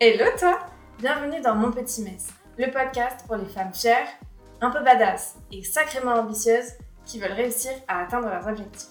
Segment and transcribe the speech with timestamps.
[0.00, 0.60] Hello toi
[1.00, 4.06] Bienvenue dans Mon Petit Mess, le podcast pour les femmes chères,
[4.60, 6.74] un peu badass et sacrément ambitieuses
[7.04, 8.86] qui veulent réussir à atteindre leurs objectifs.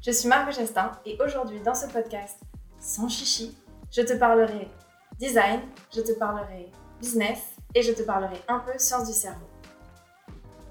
[0.00, 2.38] Je suis Margot Gestin et aujourd'hui dans ce podcast,
[2.80, 3.54] sans chichi,
[3.92, 4.70] je te parlerai
[5.18, 5.60] design,
[5.94, 7.40] je te parlerai business
[7.74, 9.46] et je te parlerai un peu science du cerveau.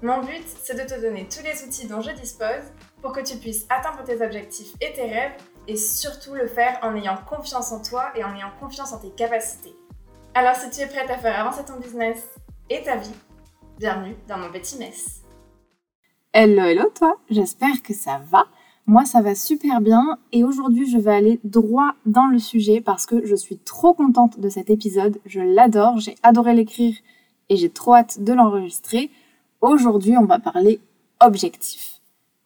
[0.02, 3.36] Mon but, c'est de te donner tous les outils dont je dispose pour que tu
[3.36, 5.36] puisses atteindre tes objectifs et tes rêves
[5.68, 9.10] et surtout le faire en ayant confiance en toi et en ayant confiance en tes
[9.10, 9.74] capacités.
[10.34, 12.22] Alors si tu es prête à faire avancer ton business
[12.70, 13.14] et ta vie,
[13.78, 15.22] bienvenue dans mon petit mess.
[16.32, 18.44] Hello, hello toi, j'espère que ça va.
[18.86, 23.06] Moi ça va super bien et aujourd'hui je vais aller droit dans le sujet parce
[23.06, 26.94] que je suis trop contente de cet épisode, je l'adore, j'ai adoré l'écrire
[27.48, 29.10] et j'ai trop hâte de l'enregistrer.
[29.60, 30.80] Aujourd'hui on va parler
[31.20, 31.95] objectifs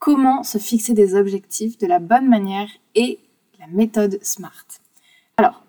[0.01, 3.21] comment se fixer des objectifs de la bonne manière et
[3.61, 4.67] la méthode SMART.
[5.37, 5.63] Alors,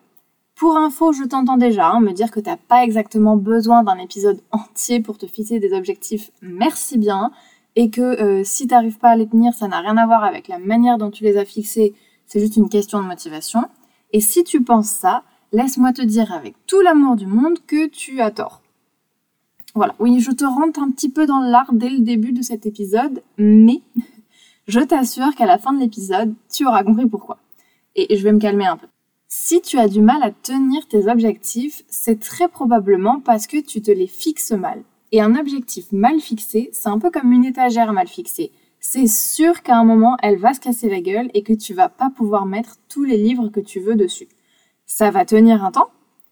[0.55, 3.98] pour info, je t'entends déjà hein, me dire que tu n'as pas exactement besoin d'un
[3.98, 7.32] épisode entier pour te fixer des objectifs, merci bien,
[7.76, 10.23] et que euh, si tu n'arrives pas à les tenir, ça n'a rien à voir
[10.23, 11.93] avec la manière dont tu les as fixés,
[12.26, 13.66] c'est juste une question de motivation.
[14.13, 18.21] Et si tu penses ça, laisse-moi te dire avec tout l'amour du monde que tu
[18.21, 18.62] as tort.
[19.73, 22.66] Voilà, oui, je te rentre un petit peu dans l'art dès le début de cet
[22.66, 23.82] épisode, mais
[24.71, 27.37] je t'assure qu'à la fin de l'épisode, tu auras compris pourquoi.
[27.95, 28.87] Et je vais me calmer un peu.
[29.27, 33.81] Si tu as du mal à tenir tes objectifs, c'est très probablement parce que tu
[33.81, 34.83] te les fixes mal.
[35.11, 38.51] Et un objectif mal fixé, c'est un peu comme une étagère mal fixée.
[38.79, 41.89] C'est sûr qu'à un moment, elle va se casser la gueule et que tu vas
[41.89, 44.29] pas pouvoir mettre tous les livres que tu veux dessus.
[44.85, 45.89] Ça va tenir un temps,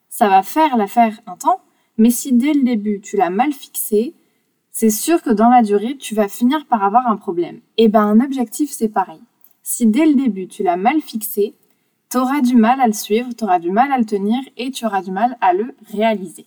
[0.07, 1.59] ça va faire l'affaire un temps,
[1.97, 4.13] mais si dès le début tu l'as mal fixé,
[4.80, 7.58] c'est sûr que dans la durée, tu vas finir par avoir un problème.
[7.75, 9.19] Et eh ben un objectif, c'est pareil.
[9.61, 11.53] Si dès le début, tu l'as mal fixé,
[12.09, 14.72] tu auras du mal à le suivre, tu auras du mal à le tenir et
[14.72, 16.45] tu auras du mal à le réaliser.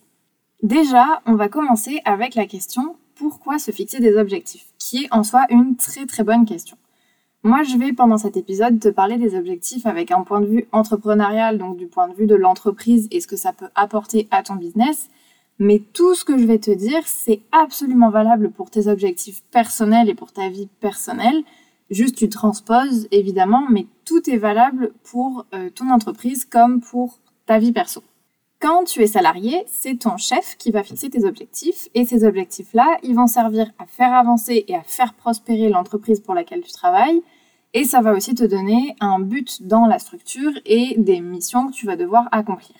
[0.63, 5.21] Déjà, on va commencer avec la question pourquoi se fixer des objectifs, qui est en
[5.21, 6.75] soi une très très bonne question.
[7.43, 10.67] Moi, je vais pendant cet épisode te parler des objectifs avec un point de vue
[10.71, 14.41] entrepreneurial, donc du point de vue de l'entreprise et ce que ça peut apporter à
[14.41, 15.09] ton business,
[15.63, 20.09] mais tout ce que je vais te dire, c'est absolument valable pour tes objectifs personnels
[20.09, 21.41] et pour ta vie personnelle.
[21.89, 27.59] Juste, tu transposes, évidemment, mais tout est valable pour euh, ton entreprise comme pour ta
[27.59, 28.03] vie perso.
[28.59, 32.97] Quand tu es salarié, c'est ton chef qui va fixer tes objectifs et ces objectifs-là,
[33.01, 37.21] ils vont servir à faire avancer et à faire prospérer l'entreprise pour laquelle tu travailles
[37.73, 41.73] et ça va aussi te donner un but dans la structure et des missions que
[41.73, 42.75] tu vas devoir accomplir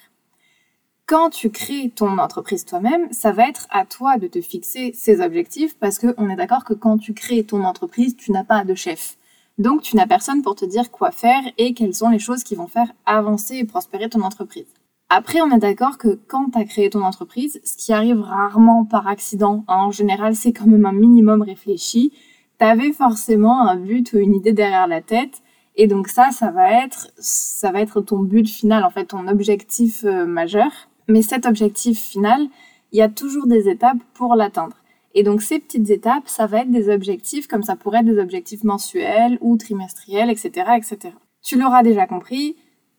[1.06, 5.19] quand tu crées ton entreprise toi-même, ça va être à toi de te fixer ces
[5.19, 8.74] objectifs parce qu'on est d'accord que quand tu crées ton entreprise, tu n'as pas de
[8.74, 9.18] chef.
[9.58, 12.56] Donc tu n'as personne pour te dire quoi faire et quelles sont les choses qui
[12.56, 14.68] vont faire avancer et prospérer ton entreprise.
[15.09, 18.85] Après, on est d'accord que quand tu as créé ton entreprise, ce qui arrive rarement
[18.85, 22.14] par accident, hein, en général c'est quand même un minimum réfléchi,
[22.59, 25.44] tu avais forcément un but ou une idée derrière la tête
[25.75, 29.28] et donc ça, ça va être, ça va être ton but final, en fait, ton
[29.28, 30.72] objectif euh, majeur.
[31.08, 32.47] Mais cet objectif final,
[32.91, 34.78] il y a toujours des étapes pour l'atteindre.
[35.16, 38.19] Et donc ces petites étapes, ça va être des objectifs comme ça pourrait être des
[38.19, 40.72] objectifs mensuels ou trimestriels, etc.
[40.78, 41.16] etc.
[41.41, 42.56] Tu l'auras déjà compris,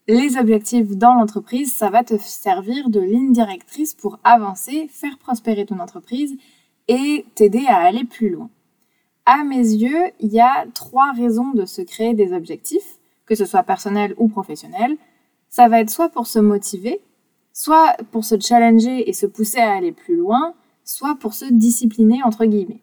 [0.06, 5.64] les objectifs dans l'entreprise, ça va te servir de ligne directrice pour avancer, faire prospérer
[5.64, 6.36] ton entreprise
[6.88, 8.50] et t'aider à aller plus loin.
[9.26, 13.46] À mes yeux, il y a trois raisons de se créer des objectifs, que ce
[13.46, 14.98] soit personnel ou professionnel.
[15.48, 17.00] Ça va être soit pour se motiver,
[17.54, 20.52] soit pour se challenger et se pousser à aller plus loin,
[20.84, 22.82] soit pour se discipliner, entre guillemets.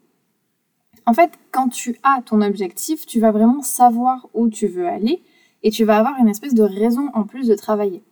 [1.06, 5.22] En fait, quand tu as ton objectif, tu vas vraiment savoir où tu veux aller
[5.62, 8.02] et tu vas avoir une espèce de raison en plus de travailler.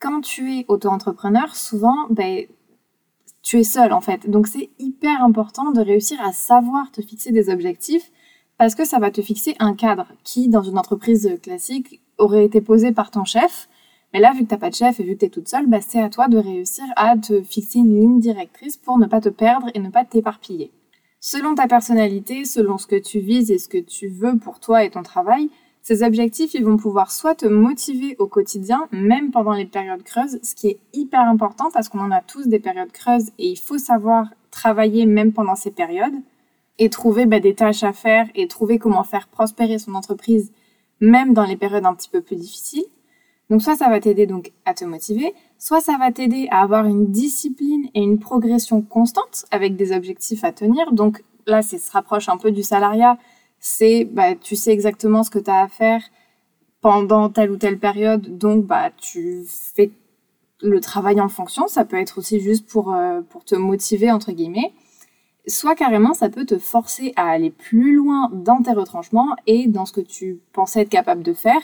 [0.00, 2.46] Quand tu es auto-entrepreneur, souvent, ben,
[3.42, 4.28] tu es seul en fait.
[4.28, 8.10] Donc c'est hyper important de réussir à savoir te fixer des objectifs
[8.58, 12.60] parce que ça va te fixer un cadre qui, dans une entreprise classique, aurait été
[12.60, 13.68] posé par ton chef
[14.12, 15.48] mais là, vu que tu n'as pas de chef et vu que tu es toute
[15.48, 19.06] seule, bah, c'est à toi de réussir à te fixer une ligne directrice pour ne
[19.06, 20.72] pas te perdre et ne pas t'éparpiller.
[21.20, 24.84] Selon ta personnalité, selon ce que tu vises et ce que tu veux pour toi
[24.84, 25.50] et ton travail,
[25.82, 30.38] ces objectifs, ils vont pouvoir soit te motiver au quotidien, même pendant les périodes creuses,
[30.42, 33.56] ce qui est hyper important parce qu'on en a tous des périodes creuses et il
[33.56, 36.20] faut savoir travailler même pendant ces périodes
[36.78, 40.52] et trouver bah, des tâches à faire et trouver comment faire prospérer son entreprise
[41.00, 42.84] même dans les périodes un petit peu plus difficiles.
[43.50, 46.86] Donc soit ça va t'aider donc à te motiver, soit ça va t'aider à avoir
[46.86, 50.92] une discipline et une progression constante avec des objectifs à tenir.
[50.92, 53.18] Donc là, ça se rapproche un peu du salariat.
[53.58, 56.00] C'est, bah, tu sais exactement ce que tu as à faire
[56.80, 59.90] pendant telle ou telle période, donc bah, tu fais
[60.62, 64.32] le travail en fonction, ça peut être aussi juste pour, euh, pour te motiver, entre
[64.32, 64.72] guillemets,
[65.46, 69.86] soit carrément ça peut te forcer à aller plus loin dans tes retranchements et dans
[69.86, 71.60] ce que tu pensais être capable de faire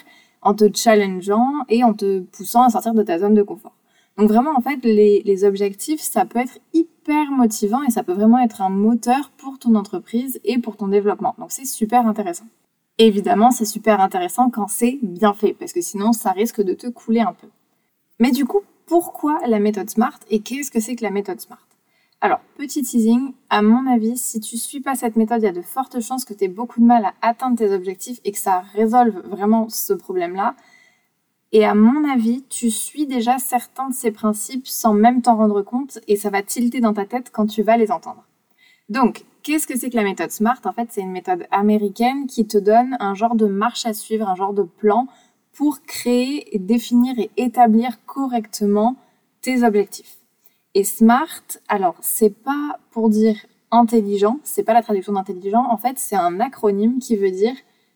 [0.47, 3.75] en te challengeant et en te poussant à sortir de ta zone de confort.
[4.17, 8.13] Donc vraiment, en fait, les, les objectifs, ça peut être hyper motivant et ça peut
[8.13, 11.35] vraiment être un moteur pour ton entreprise et pour ton développement.
[11.39, 12.47] Donc c'est super intéressant.
[12.99, 16.87] Évidemment, c'est super intéressant quand c'est bien fait, parce que sinon, ça risque de te
[16.87, 17.49] couler un peu.
[18.21, 21.66] Mais du coup, pourquoi la méthode SMART et qu'est-ce que c'est que la méthode SMART?
[22.23, 25.53] Alors, petit teasing, à mon avis, si tu suis pas cette méthode, il y a
[25.53, 28.39] de fortes chances que tu aies beaucoup de mal à atteindre tes objectifs et que
[28.39, 30.57] ça résolve vraiment ce problème-là.
[31.53, 35.63] Et à mon avis, tu suis déjà certains de ces principes sans même t'en rendre
[35.63, 38.25] compte et ça va tilter dans ta tête quand tu vas les entendre.
[38.89, 40.61] Donc, qu'est-ce que c'est que la méthode SMART?
[40.65, 44.29] En fait, c'est une méthode américaine qui te donne un genre de marche à suivre,
[44.29, 45.07] un genre de plan
[45.53, 48.97] pour créer, définir et établir correctement
[49.43, 50.19] tes objectifs.
[50.79, 55.99] Et SMART, alors c'est pas pour dire intelligent, c'est pas la traduction d'intelligent, en fait
[55.99, 57.55] c'est un acronyme qui veut dire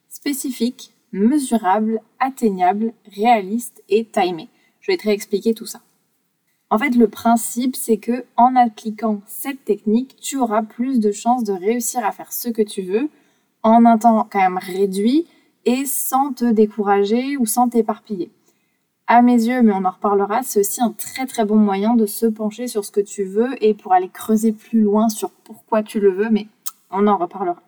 [0.08, 4.48] spécifique, mesurable, atteignable, réaliste et timé.
[4.80, 5.82] Je vais te réexpliquer tout ça.
[6.70, 11.44] En fait, le principe, c'est que en appliquant cette technique, tu auras plus de chances
[11.44, 13.10] de réussir à faire ce que tu veux
[13.62, 15.26] en un temps quand même réduit
[15.66, 18.30] et sans te décourager ou sans t'éparpiller
[19.10, 22.06] à mes yeux, mais on en reparlera, c'est aussi un très très bon moyen de
[22.06, 25.82] se pencher sur ce que tu veux et pour aller creuser plus loin sur pourquoi
[25.82, 26.46] tu le veux, mais
[26.92, 27.60] on en reparlera.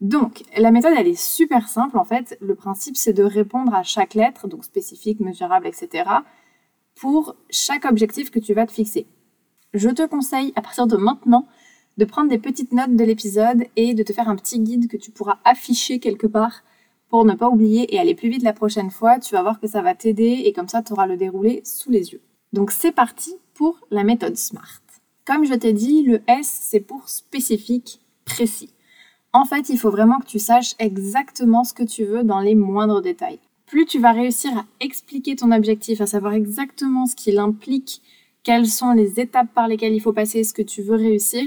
[0.00, 2.36] Donc, la méthode, elle est super simple en fait.
[2.40, 6.10] Le principe, c'est de répondre à chaque lettre, donc spécifique, mesurable, etc.,
[6.96, 9.06] pour chaque objectif que tu vas te fixer.
[9.74, 11.46] Je te conseille, à partir de maintenant,
[11.98, 14.96] de prendre des petites notes de l'épisode et de te faire un petit guide que
[14.96, 16.64] tu pourras afficher quelque part
[17.14, 19.68] pour ne pas oublier et aller plus vite la prochaine fois, tu vas voir que
[19.68, 22.20] ça va t'aider et comme ça, tu auras le déroulé sous les yeux.
[22.52, 24.82] Donc c'est parti pour la méthode SMART.
[25.24, 28.70] Comme je t'ai dit, le S, c'est pour spécifique, précis.
[29.32, 32.56] En fait, il faut vraiment que tu saches exactement ce que tu veux dans les
[32.56, 33.38] moindres détails.
[33.66, 38.02] Plus tu vas réussir à expliquer ton objectif, à savoir exactement ce qu'il implique,
[38.42, 41.44] quelles sont les étapes par lesquelles il faut passer, ce que tu veux réussir,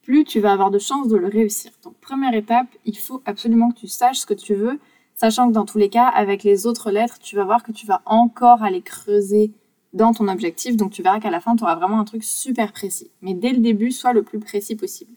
[0.00, 1.70] plus tu vas avoir de chances de le réussir.
[1.84, 4.80] Donc première étape, il faut absolument que tu saches ce que tu veux
[5.22, 7.86] Sachant que dans tous les cas, avec les autres lettres, tu vas voir que tu
[7.86, 9.52] vas encore aller creuser
[9.92, 10.76] dans ton objectif.
[10.76, 13.12] Donc tu verras qu'à la fin, tu auras vraiment un truc super précis.
[13.20, 15.12] Mais dès le début, sois le plus précis possible.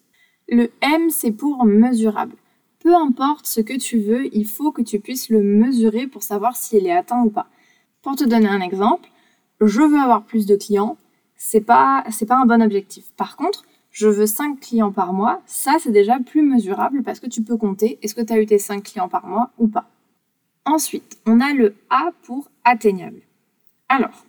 [0.47, 2.35] Le M, c'est pour mesurable.
[2.81, 6.55] Peu importe ce que tu veux, il faut que tu puisses le mesurer pour savoir
[6.55, 7.47] s'il est atteint ou pas.
[8.03, 9.09] Pour te donner un exemple,
[9.59, 10.97] je veux avoir plus de clients,
[11.35, 13.11] c'est pas pas un bon objectif.
[13.17, 17.27] Par contre, je veux 5 clients par mois, ça c'est déjà plus mesurable parce que
[17.27, 19.89] tu peux compter est-ce que tu as eu tes 5 clients par mois ou pas.
[20.65, 23.21] Ensuite, on a le A pour atteignable.
[23.87, 24.25] Alors,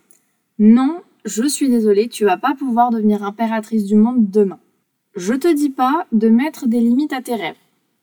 [0.59, 4.59] non, je suis désolée, tu vas pas pouvoir devenir impératrice du monde demain.
[5.15, 7.55] Je te dis pas de mettre des limites à tes rêves.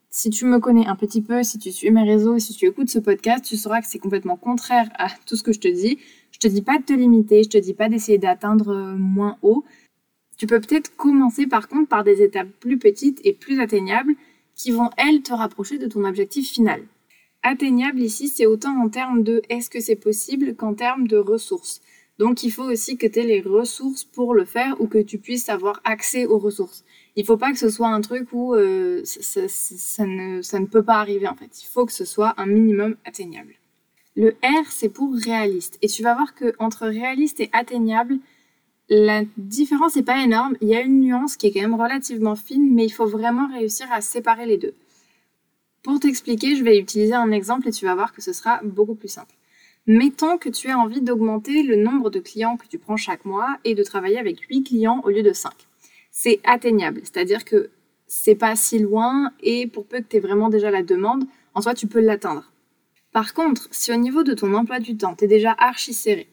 [0.09, 2.89] Si tu me connais un petit peu, si tu suis mes réseaux, si tu écoutes
[2.89, 5.97] ce podcast, tu sauras que c'est complètement contraire à tout ce que je te dis.
[6.31, 9.63] Je te dis pas de te limiter, je te dis pas d'essayer d'atteindre moins haut.
[10.37, 14.15] Tu peux peut-être commencer par contre par des étapes plus petites et plus atteignables
[14.55, 16.81] qui vont, elles, te rapprocher de ton objectif final.
[17.47, 21.79] Atteignable ici, c'est autant en termes de est-ce que c'est possible qu'en termes de ressources.
[22.17, 25.19] Donc il faut aussi que tu aies les ressources pour le faire ou que tu
[25.19, 26.83] puisses avoir accès aux ressources.
[27.15, 30.65] Il ne faut pas que ce soit un truc où euh, ça, ne, ça ne
[30.65, 31.61] peut pas arriver en fait.
[31.61, 33.53] Il faut que ce soit un minimum atteignable.
[34.15, 35.77] Le R, c'est pour réaliste.
[35.83, 38.17] Et tu vas voir que entre réaliste et atteignable,
[38.89, 40.55] la différence n'est pas énorme.
[40.61, 43.47] Il y a une nuance qui est quand même relativement fine, mais il faut vraiment
[43.53, 44.73] réussir à séparer les deux.
[45.85, 48.95] Pour t'expliquer, je vais utiliser un exemple et tu vas voir que ce sera beaucoup
[48.95, 49.35] plus simple.
[49.85, 53.59] Mettons que tu as envie d'augmenter le nombre de clients que tu prends chaque mois
[53.65, 55.53] et de travailler avec 8 clients au lieu de 5.
[56.09, 57.69] C'est atteignable, c'est-à-dire que
[58.07, 61.61] c'est pas si loin et pour peu que tu aies vraiment déjà la demande, en
[61.61, 62.51] soi tu peux l'atteindre.
[63.11, 66.27] Par contre, si au niveau de ton emploi du temps, tu es déjà archi serré,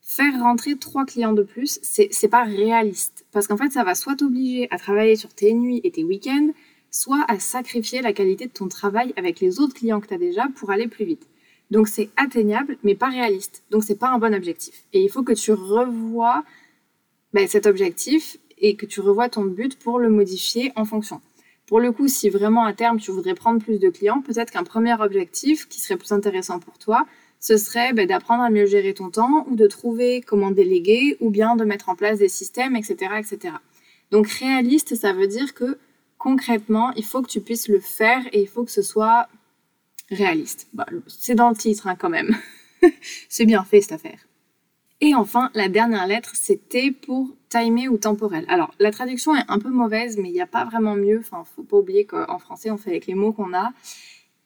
[0.00, 3.26] faire rentrer trois clients de plus, c'est pas réaliste.
[3.30, 6.48] Parce qu'en fait, ça va soit t'obliger à travailler sur tes nuits et tes week-ends,
[6.96, 10.18] soit à sacrifier la qualité de ton travail avec les autres clients que tu as
[10.18, 11.28] déjà pour aller plus vite.
[11.70, 13.64] Donc c'est atteignable, mais pas réaliste.
[13.70, 14.84] Donc c'est pas un bon objectif.
[14.94, 16.42] Et il faut que tu revoies
[17.34, 21.20] ben, cet objectif et que tu revoies ton but pour le modifier en fonction.
[21.66, 24.64] Pour le coup, si vraiment à terme tu voudrais prendre plus de clients, peut-être qu'un
[24.64, 27.04] premier objectif qui serait plus intéressant pour toi,
[27.40, 31.28] ce serait ben, d'apprendre à mieux gérer ton temps ou de trouver comment déléguer ou
[31.28, 33.16] bien de mettre en place des systèmes, etc.
[33.18, 33.54] etc.
[34.10, 35.76] Donc réaliste, ça veut dire que
[36.26, 39.28] concrètement, il faut que tu puisses le faire et il faut que ce soit
[40.10, 40.66] réaliste.
[40.72, 42.34] Bah, c'est dans le titre hein, quand même.
[43.28, 44.18] c'est bien fait cette affaire.
[45.00, 48.44] Et enfin, la dernière lettre, c'était pour timé ou temporel.
[48.48, 51.20] Alors, la traduction est un peu mauvaise, mais il n'y a pas vraiment mieux.
[51.20, 53.70] Enfin, faut pas oublier qu'en français, on fait avec les mots qu'on a.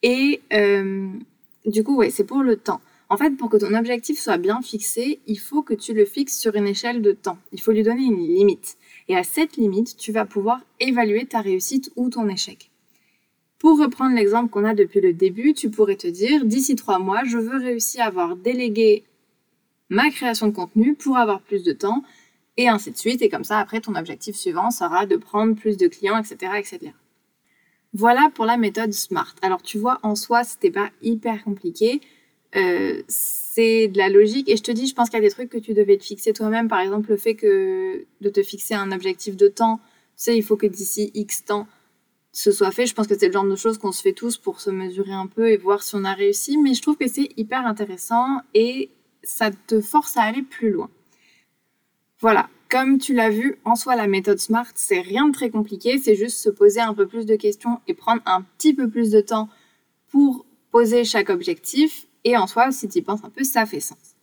[0.02, 1.08] Et euh,
[1.64, 2.82] du coup, ouais, c'est pour le temps.
[3.08, 6.38] En fait, pour que ton objectif soit bien fixé, il faut que tu le fixes
[6.38, 7.38] sur une échelle de temps.
[7.52, 8.76] Il faut lui donner une limite.
[9.10, 12.70] Et à cette limite, tu vas pouvoir évaluer ta réussite ou ton échec.
[13.58, 17.24] Pour reprendre l'exemple qu'on a depuis le début, tu pourrais te dire, d'ici trois mois,
[17.24, 19.02] je veux réussir à avoir délégué
[19.88, 22.04] ma création de contenu pour avoir plus de temps,
[22.56, 23.20] et ainsi de suite.
[23.20, 26.92] Et comme ça, après, ton objectif suivant sera de prendre plus de clients, etc., etc.
[27.92, 29.34] Voilà pour la méthode SMART.
[29.42, 32.00] Alors, tu vois, en soi, c'était pas hyper compliqué.
[32.56, 34.48] Euh, c'est de la logique.
[34.48, 36.04] Et je te dis, je pense qu'il y a des trucs que tu devais te
[36.04, 36.68] fixer toi-même.
[36.68, 39.80] Par exemple, le fait que de te fixer un objectif de temps.
[40.16, 41.66] Tu sais, il faut que d'ici X temps,
[42.32, 42.86] ce soit fait.
[42.86, 45.12] Je pense que c'est le genre de choses qu'on se fait tous pour se mesurer
[45.12, 46.58] un peu et voir si on a réussi.
[46.58, 48.90] Mais je trouve que c'est hyper intéressant et
[49.22, 50.90] ça te force à aller plus loin.
[52.20, 55.98] Voilà, comme tu l'as vu, en soi, la méthode SMART, c'est rien de très compliqué,
[55.98, 59.10] c'est juste se poser un peu plus de questions et prendre un petit peu plus
[59.10, 59.48] de temps
[60.08, 62.06] pour poser chaque objectif.
[62.24, 64.16] Et en soi, si tu y penses un peu, ça fait sens.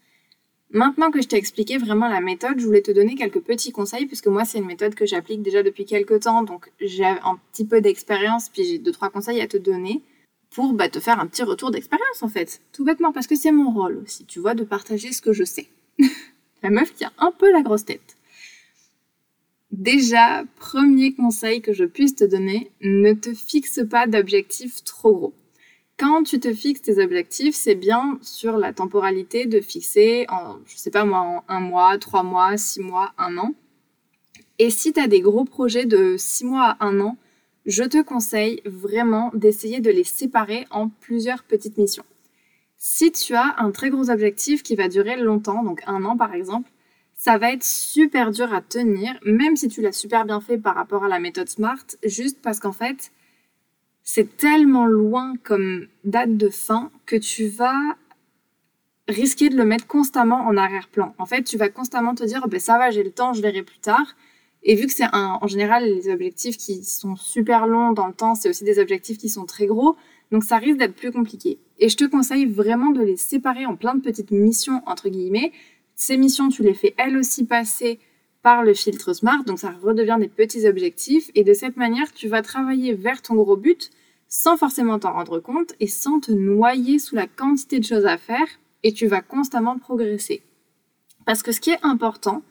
[0.69, 4.05] Maintenant que je t'ai expliqué vraiment la méthode, je voulais te donner quelques petits conseils,
[4.05, 7.65] puisque moi, c'est une méthode que j'applique déjà depuis quelques temps, donc j'ai un petit
[7.65, 10.01] peu d'expérience, puis j'ai deux, trois conseils à te donner
[10.49, 12.61] pour bah, te faire un petit retour d'expérience, en fait.
[12.73, 15.45] Tout bêtement, parce que c'est mon rôle aussi, tu vois, de partager ce que je
[15.45, 15.67] sais.
[16.63, 18.17] la meuf qui a un peu la grosse tête.
[19.71, 25.33] Déjà, premier conseil que je puisse te donner, ne te fixe pas d'objectifs trop gros.
[25.99, 30.77] Quand tu te fixes tes objectifs, c'est bien sur la temporalité de fixer en, je
[30.77, 33.55] sais pas moi, un mois, trois mois, six mois, un an.
[34.59, 37.17] Et si tu as des gros projets de six mois à un an,
[37.65, 42.05] je te conseille vraiment d'essayer de les séparer en plusieurs petites missions.
[42.77, 46.35] Si tu as un très gros objectif qui va durer longtemps, donc un an par
[46.35, 46.69] exemple,
[47.15, 50.75] ça va être super dur à tenir, même si tu l'as super bien fait par
[50.75, 53.11] rapport à la méthode SMART, juste parce qu'en fait,
[54.09, 57.97] c'est tellement loin comme date de fin que tu vas
[59.09, 61.13] risquer de le mettre constamment en arrière-plan.
[61.17, 63.63] En fait, tu vas constamment te dire, ben, ça va, j'ai le temps, je verrai
[63.63, 64.15] plus tard.
[64.63, 68.33] Et vu que c'est en général les objectifs qui sont super longs dans le temps,
[68.33, 69.97] c'est aussi des objectifs qui sont très gros,
[70.31, 71.59] donc ça risque d'être plus compliqué.
[71.77, 75.51] Et je te conseille vraiment de les séparer en plein de petites missions, entre guillemets.
[75.95, 77.99] Ces missions, tu les fais elles aussi passer
[78.41, 81.29] par le filtre SMART, donc ça redevient des petits objectifs.
[81.35, 83.91] Et de cette manière, tu vas travailler vers ton gros but
[84.29, 88.17] sans forcément t'en rendre compte et sans te noyer sous la quantité de choses à
[88.17, 88.47] faire
[88.83, 90.41] et tu vas constamment progresser.
[91.25, 92.41] Parce que ce qui est important,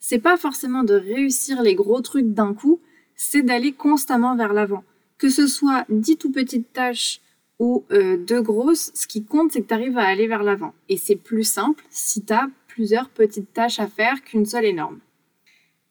[0.00, 2.80] c'est pas forcément de réussir les gros trucs d'un coup,
[3.14, 4.84] c'est d'aller constamment vers l'avant.
[5.18, 7.20] Que ce soit 10 tout petites tâches
[7.58, 10.74] ou euh, deux grosses, ce qui compte, c'est que tu arrives à aller vers l'avant.
[10.88, 14.98] Et c'est plus simple si tu as plusieurs petites tâches à faire qu'une seule énorme.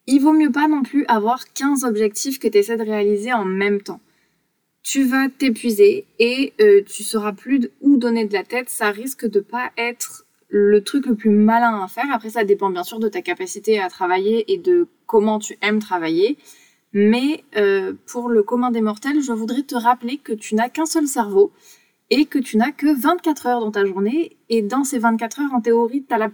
[0.05, 3.45] Il vaut mieux pas non plus avoir 15 objectifs que tu essaies de réaliser en
[3.45, 4.01] même temps.
[4.83, 8.69] Tu vas t'épuiser et euh, tu sauras plus où donner de la tête.
[8.69, 12.11] Ça risque de pas être le truc le plus malin à faire.
[12.11, 15.79] Après, ça dépend bien sûr de ta capacité à travailler et de comment tu aimes
[15.79, 16.37] travailler.
[16.91, 20.85] Mais euh, pour le commun des mortels, je voudrais te rappeler que tu n'as qu'un
[20.85, 21.51] seul cerveau
[22.09, 24.35] et que tu n'as que 24 heures dans ta journée.
[24.49, 26.29] Et dans ces 24 heures, en théorie, tu as la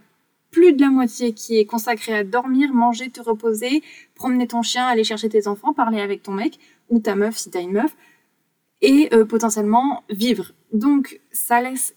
[0.52, 3.84] plus de la moitié qui est consacrée à dormir, manger, te reposer,
[4.16, 7.52] promener ton chien, aller chercher tes enfants, parler avec ton mec ou ta meuf si
[7.52, 7.96] tu as une meuf,
[8.82, 10.52] et euh, potentiellement vivre.
[10.74, 11.94] Donc ça laisse,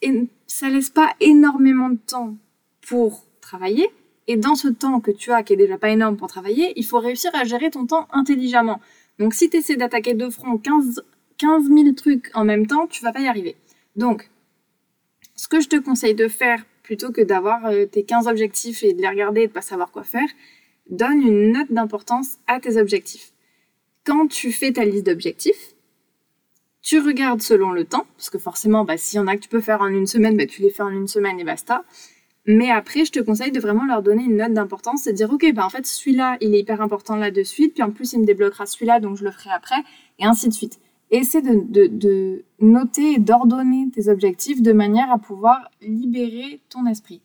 [0.47, 2.35] ça laisse pas énormément de temps
[2.87, 3.89] pour travailler,
[4.29, 6.85] et dans ce temps que tu as, qui est déjà pas énorme pour travailler, il
[6.85, 8.81] faut réussir à gérer ton temps intelligemment.
[9.19, 11.03] Donc si tu essaies d'attaquer de front 15,
[11.39, 13.57] 15 000 trucs en même temps, tu vas pas y arriver.
[13.97, 14.31] Donc,
[15.35, 18.93] ce que je te conseille de faire, plutôt que d'avoir euh, tes 15 objectifs et
[18.93, 20.29] de les regarder et de pas savoir quoi faire,
[20.89, 23.33] donne une note d'importance à tes objectifs.
[24.05, 25.72] Quand tu fais ta liste d'objectifs,
[26.83, 29.49] tu regardes selon le temps, parce que forcément, bah, s'il y en a que tu
[29.49, 31.85] peux faire en une semaine, bah, tu les fais en une semaine et basta.
[32.45, 35.33] Mais après, je te conseille de vraiment leur donner une note d'importance, c'est de dire,
[35.33, 38.13] ok, bah en fait, celui-là, il est hyper important là de suite, puis en plus,
[38.15, 39.81] il me débloquera celui-là, donc je le ferai après,
[40.19, 40.81] et ainsi de suite.
[41.13, 47.21] Essaie de, de, noter et d'ordonner tes objectifs de manière à pouvoir libérer ton esprit.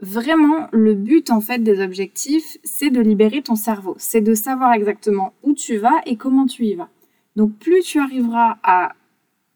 [0.00, 4.72] Vraiment, le but en fait des objectifs, c'est de libérer ton cerveau, c'est de savoir
[4.72, 6.88] exactement où tu vas et comment tu y vas.
[7.36, 8.94] Donc plus tu arriveras à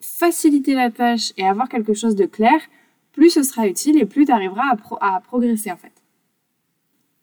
[0.01, 2.61] faciliter la tâche et avoir quelque chose de clair,
[3.13, 5.93] plus ce sera utile et plus tu arriveras à, progresser en fait.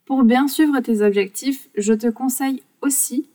[0.05, 3.29] Pour bien suivre tes objectifs, je te conseille aussi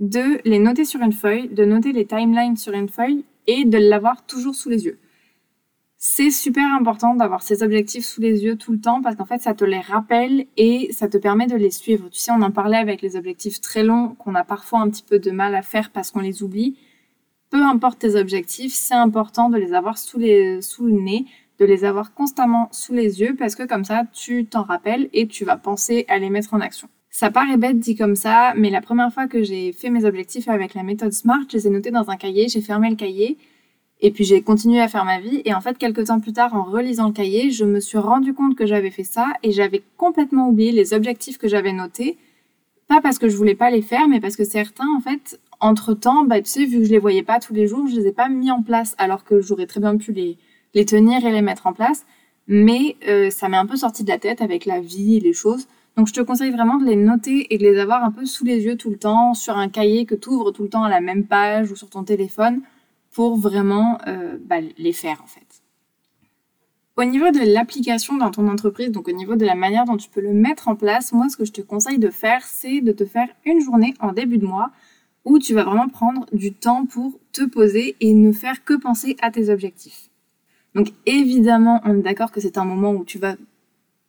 [0.00, 3.78] de les noter sur une feuille, de noter les timelines sur une feuille et de
[3.78, 4.98] l'avoir toujours sous les yeux.
[6.00, 9.42] C'est super important d'avoir ces objectifs sous les yeux tout le temps parce qu'en fait,
[9.42, 12.08] ça te les rappelle et ça te permet de les suivre.
[12.08, 15.02] Tu sais, on en parlait avec les objectifs très longs qu'on a parfois un petit
[15.02, 16.78] peu de mal à faire parce qu'on les oublie.
[17.50, 21.26] Peu importe tes objectifs, c'est important de les avoir sous, les, sous le nez,
[21.58, 25.26] de les avoir constamment sous les yeux parce que comme ça, tu t'en rappelles et
[25.26, 26.88] tu vas penser à les mettre en action.
[27.10, 30.48] Ça paraît bête dit comme ça, mais la première fois que j'ai fait mes objectifs
[30.48, 33.36] avec la méthode SMART, je les ai notés dans un cahier, j'ai fermé le cahier
[34.00, 35.42] et puis j'ai continué à faire ma vie.
[35.44, 38.32] Et en fait, quelques temps plus tard, en relisant le cahier, je me suis rendu
[38.32, 42.16] compte que j'avais fait ça et j'avais complètement oublié les objectifs que j'avais notés.
[42.86, 45.94] Pas parce que je voulais pas les faire, mais parce que certains, en fait, entre
[45.94, 48.06] temps, bah, tu sais, vu que je les voyais pas tous les jours, je les
[48.06, 50.38] ai pas mis en place alors que j'aurais très bien pu les,
[50.74, 52.06] les tenir et les mettre en place.
[52.46, 55.34] Mais euh, ça m'est un peu sorti de la tête avec la vie et les
[55.34, 55.66] choses.
[55.96, 58.44] Donc je te conseille vraiment de les noter et de les avoir un peu sous
[58.44, 60.88] les yeux tout le temps, sur un cahier que tu ouvres tout le temps à
[60.88, 62.62] la même page ou sur ton téléphone
[63.18, 65.64] pour vraiment euh, bah, les faire en fait.
[66.96, 70.08] Au niveau de l'application dans ton entreprise, donc au niveau de la manière dont tu
[70.08, 72.92] peux le mettre en place, moi ce que je te conseille de faire, c'est de
[72.92, 74.70] te faire une journée en début de mois
[75.24, 79.16] où tu vas vraiment prendre du temps pour te poser et ne faire que penser
[79.20, 80.10] à tes objectifs.
[80.76, 83.34] Donc évidemment, on est d'accord que c'est un moment où tu vas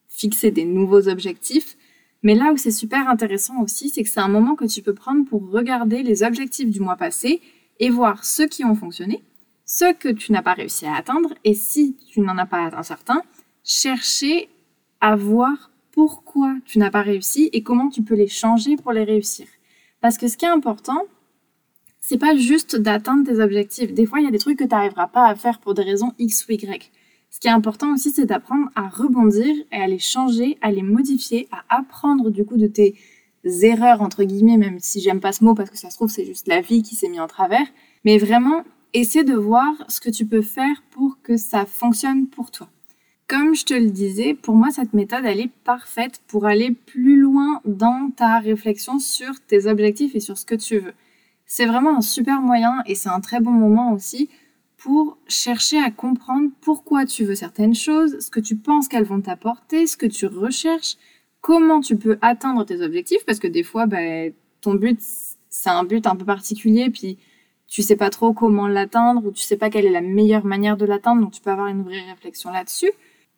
[0.07, 1.77] fixer des nouveaux objectifs,
[2.21, 4.93] mais là où c'est super intéressant aussi, c'est que c'est un moment que tu peux
[4.93, 7.41] prendre pour regarder les objectifs du mois passé
[7.79, 9.23] et voir ceux qui ont fonctionné,
[9.65, 12.83] ceux que tu n'as pas réussi à atteindre, et si tu n'en as pas atteint
[12.83, 13.21] certains,
[13.63, 14.49] chercher
[15.01, 19.03] à voir pourquoi tu n'as pas réussi et comment tu peux les changer pour les
[19.03, 19.47] réussir.
[20.01, 21.03] Parce que ce qui est important,
[21.99, 23.93] c'est pas juste d'atteindre tes objectifs.
[23.93, 25.83] Des fois, il y a des trucs que tu n'arriveras pas à faire pour des
[25.83, 26.91] raisons X ou Y.
[27.29, 30.81] Ce qui est important aussi, c'est d'apprendre à rebondir et à les changer, à les
[30.81, 32.95] modifier, à apprendre du coup de tes
[33.63, 36.25] erreurs, entre guillemets, même si j'aime pas ce mot parce que ça se trouve, c'est
[36.25, 37.65] juste la vie qui s'est mise en travers.
[38.05, 38.63] Mais vraiment,
[38.93, 42.69] essaie de voir ce que tu peux faire pour que ça fonctionne pour toi.
[43.27, 47.19] Comme je te le disais, pour moi, cette méthode, elle est parfaite pour aller plus
[47.19, 50.93] loin dans ta réflexion sur tes objectifs et sur ce que tu veux.
[51.45, 54.29] C'est vraiment un super moyen et c'est un très bon moment aussi
[54.77, 59.21] pour chercher à comprendre pourquoi tu veux certaines choses, ce que tu penses qu'elles vont
[59.21, 60.95] t'apporter, ce que tu recherches,
[61.41, 63.97] comment tu peux atteindre tes objectifs, parce que des fois, bah,
[64.61, 64.99] ton but,
[65.49, 67.17] c'est un but un peu particulier, puis
[67.67, 70.77] tu sais pas trop comment l'atteindre, ou tu sais pas quelle est la meilleure manière
[70.77, 72.91] de l'atteindre, donc tu peux avoir une vraie réflexion là-dessus.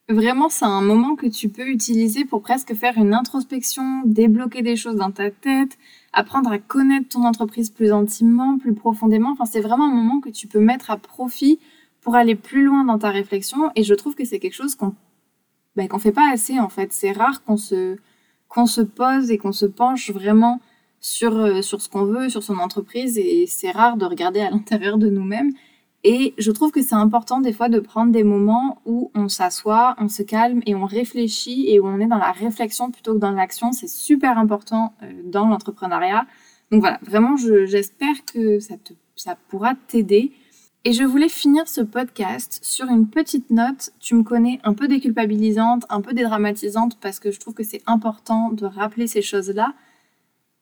[0.10, 4.76] Vraiment, c'est un moment que tu peux utiliser pour presque faire une introspection, débloquer des
[4.76, 5.78] choses dans ta tête,
[6.12, 9.32] apprendre à connaître ton entreprise plus intimement, plus profondément.
[9.32, 11.60] Enfin, c'est vraiment un moment que tu peux mettre à profit
[12.02, 13.72] pour aller plus loin dans ta réflexion.
[13.76, 14.96] Et je trouve que c'est quelque chose qu'on
[15.76, 16.94] ben, qu'on fait pas assez en fait.
[16.94, 17.98] C'est rare qu'on se,
[18.50, 20.60] qu'on se pose et qu'on se penche vraiment
[21.00, 24.52] sur, euh, sur ce qu'on veut, sur son entreprise, et c'est rare de regarder à
[24.52, 25.52] l'intérieur de nous-mêmes.
[26.04, 29.96] Et je trouve que c'est important des fois de prendre des moments où on s'assoit,
[30.00, 33.20] on se calme et on réfléchit et où on est dans la réflexion plutôt que
[33.20, 33.72] dans l'action.
[33.72, 36.26] C'est super important euh, dans l'entrepreneuriat.
[36.72, 40.32] Donc voilà, vraiment, j'espère que ça, te, ça pourra t'aider.
[40.84, 43.91] Et je voulais finir ce podcast sur une petite note.
[44.00, 47.84] Tu me connais un peu déculpabilisante, un peu dédramatisante parce que je trouve que c'est
[47.86, 49.76] important de rappeler ces choses-là.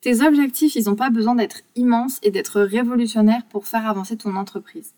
[0.02, 4.36] Tes objectifs, ils n'ont pas besoin d'être immenses et d'être révolutionnaires pour faire avancer ton
[4.36, 4.94] entreprise.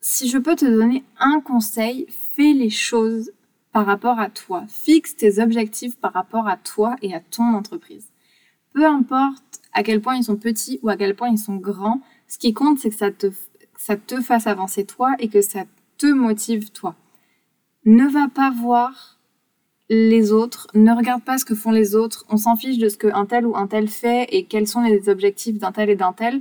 [0.00, 3.32] Si je peux te donner un conseil, fais les choses
[3.72, 4.64] par rapport à toi.
[4.68, 8.08] Fixe tes objectifs par rapport à toi et à ton entreprise.
[8.72, 12.00] Peu importe à quel point ils sont petits ou à quel point ils sont grands,
[12.26, 13.30] ce qui compte, c'est que ça te
[13.78, 15.64] ça te fasse avancer toi et que ça
[15.98, 16.94] te motive toi.
[17.84, 19.18] Ne va pas voir
[19.88, 22.96] les autres, ne regarde pas ce que font les autres, on s'en fiche de ce
[22.96, 26.12] qu'un tel ou un tel fait et quels sont les objectifs d'un tel et d'un
[26.12, 26.40] tel.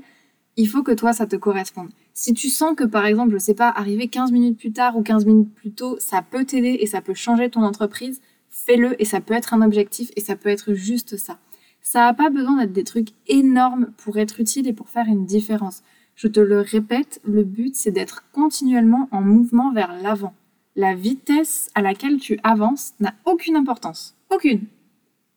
[0.57, 1.89] Il faut que toi, ça te corresponde.
[2.13, 5.03] Si tu sens que, par exemple, je sais pas, arriver 15 minutes plus tard ou
[5.03, 9.05] 15 minutes plus tôt, ça peut t'aider et ça peut changer ton entreprise, fais-le et
[9.05, 11.37] ça peut être un objectif et ça peut être juste ça.
[11.81, 15.25] Ça n'a pas besoin d'être des trucs énormes pour être utile et pour faire une
[15.25, 15.83] différence.
[16.15, 20.33] Je te le répète, le but c'est d'être continuellement en mouvement vers l'avant.
[20.75, 24.15] La vitesse à laquelle tu avances n'a aucune importance.
[24.33, 24.65] Aucune.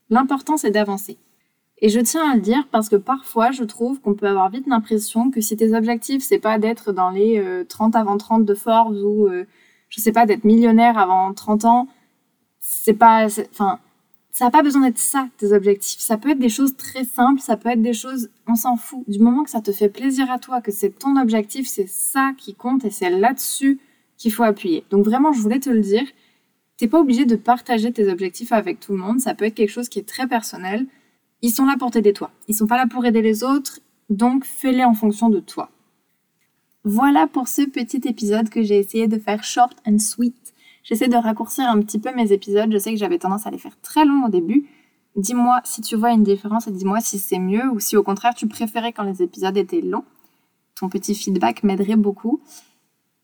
[0.08, 1.18] L'important c'est d'avancer.
[1.80, 4.66] Et je tiens à le dire parce que parfois je trouve qu'on peut avoir vite
[4.66, 8.54] l'impression que si tes objectifs c'est pas d'être dans les 30 euh, avant 30 de
[8.54, 9.46] Forbes ou euh,
[9.88, 11.88] je sais pas d'être millionnaire avant 30 ans,
[12.60, 13.80] c'est pas enfin
[14.38, 15.98] ça n'a pas besoin d'être ça, tes objectifs.
[15.98, 19.02] Ça peut être des choses très simples, ça peut être des choses, on s'en fout.
[19.08, 22.34] Du moment que ça te fait plaisir à toi, que c'est ton objectif, c'est ça
[22.38, 23.80] qui compte et c'est là-dessus
[24.16, 24.84] qu'il faut appuyer.
[24.90, 26.04] Donc vraiment, je voulais te le dire.
[26.76, 29.18] T'es pas obligé de partager tes objectifs avec tout le monde.
[29.18, 30.86] Ça peut être quelque chose qui est très personnel.
[31.42, 32.30] Ils sont là pour t'aider toi.
[32.46, 33.80] Ils sont pas là pour aider les autres.
[34.08, 35.68] Donc fais-les en fonction de toi.
[36.84, 40.54] Voilà pour ce petit épisode que j'ai essayé de faire short and sweet.
[40.88, 42.72] J'essaie de raccourcir un petit peu mes épisodes.
[42.72, 44.66] Je sais que j'avais tendance à les faire très longs au début.
[45.16, 48.34] Dis-moi si tu vois une différence et dis-moi si c'est mieux ou si au contraire
[48.34, 50.04] tu préférais quand les épisodes étaient longs.
[50.76, 52.40] Ton petit feedback m'aiderait beaucoup.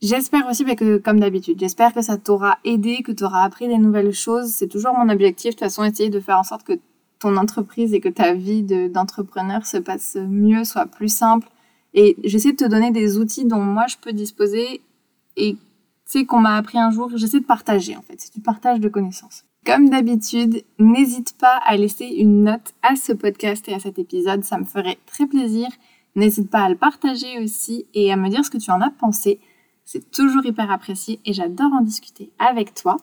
[0.03, 3.79] J'espère aussi que, comme d'habitude, j'espère que ça t'aura aidé, que tu auras appris des
[3.79, 4.51] nouvelles choses.
[4.51, 6.79] C'est toujours mon objectif, de toute façon, essayer de faire en sorte que
[7.19, 11.49] ton entreprise et que ta vie d'entrepreneur se passe mieux, soit plus simple.
[11.95, 14.83] Et j'essaie de te donner des outils dont moi je peux disposer
[15.39, 15.57] et
[16.05, 18.89] sais qu'on m'a appris un jour, j'essaie de partager en fait, c'est du partage de
[18.89, 19.45] connaissances.
[19.65, 24.45] Comme d'habitude, n'hésite pas à laisser une note à ce podcast et à cet épisode,
[24.45, 25.69] ça me ferait très plaisir.
[26.17, 28.91] N'hésite pas à le partager aussi et à me dire ce que tu en as
[28.91, 29.41] pensé.
[29.85, 32.99] C'est toujours hyper apprécié et j'adore en discuter avec toi.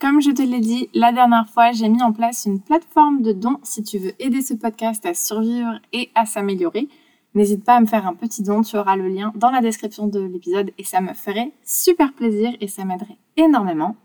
[0.00, 3.32] Comme je te l'ai dit la dernière fois, j'ai mis en place une plateforme de
[3.32, 6.88] dons si tu veux aider ce podcast à survivre et à s'améliorer.
[7.34, 10.06] N'hésite pas à me faire un petit don, tu auras le lien dans la description
[10.06, 13.96] de l'épisode et ça me ferait super plaisir et ça m'aiderait énormément.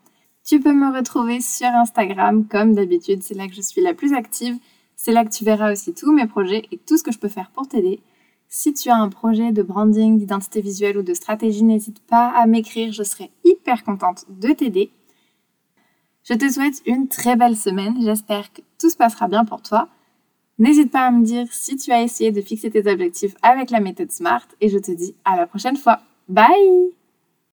[0.46, 4.14] Tu peux me retrouver sur Instagram comme d'habitude, c'est là que je suis la plus
[4.14, 4.58] active.
[4.96, 7.30] C'est là que tu verras aussi tous mes projets et tout ce que je peux
[7.30, 8.02] faire pour t'aider.
[8.50, 12.46] Si tu as un projet de branding, d'identité visuelle ou de stratégie, n'hésite pas à
[12.46, 14.92] m'écrire, je serai hyper contente de t'aider.
[16.24, 17.96] Je te souhaite une très belle semaine.
[18.02, 19.90] J'espère que tout se passera bien pour toi.
[20.60, 23.80] N'hésite pas à me dire si tu as essayé de fixer tes objectifs avec la
[23.80, 26.00] méthode SMART et je te dis à la prochaine fois.
[26.30, 26.94] Bye